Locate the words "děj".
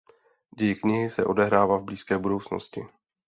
0.57-0.75